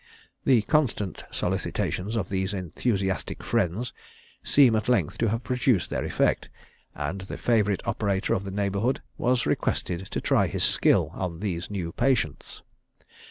The 0.45 0.63
constant 0.63 1.25
solicitations 1.29 2.15
of 2.15 2.27
these 2.29 2.55
enthusiastic 2.55 3.43
friends 3.43 3.93
seem 4.43 4.75
at 4.75 4.89
length 4.89 5.19
to 5.19 5.29
have 5.29 5.43
produced 5.43 5.91
their 5.91 6.03
effect, 6.03 6.49
and 6.95 7.21
the 7.21 7.37
favourite 7.37 7.85
operator 7.85 8.33
of 8.33 8.43
the 8.43 8.49
neighbourhood 8.49 9.03
was 9.19 9.45
requested 9.45 10.07
to 10.09 10.19
try 10.19 10.47
his 10.47 10.63
skill 10.63 11.11
on 11.13 11.39
these 11.39 11.69
new 11.69 11.91
patients. 11.91 12.63